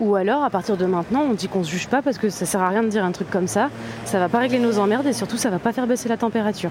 Ou 0.00 0.14
alors, 0.14 0.42
à 0.42 0.50
partir 0.50 0.78
de 0.78 0.86
maintenant, 0.86 1.22
on 1.22 1.34
dit 1.34 1.48
qu'on 1.48 1.62
se 1.62 1.70
juge 1.70 1.88
pas 1.88 2.00
parce 2.00 2.16
que 2.16 2.30
ça 2.30 2.46
sert 2.46 2.62
à 2.62 2.68
rien 2.68 2.82
de 2.82 2.88
dire 2.88 3.04
un 3.04 3.12
truc 3.12 3.30
comme 3.30 3.46
ça. 3.46 3.68
Ça 4.06 4.18
va 4.18 4.30
pas 4.30 4.38
régler 4.38 4.58
nos 4.58 4.78
emmerdes 4.78 5.06
et 5.06 5.12
surtout, 5.12 5.36
ça 5.36 5.50
va 5.50 5.58
pas 5.58 5.72
faire 5.72 5.86
baisser 5.86 6.08
la 6.08 6.16
température. 6.16 6.70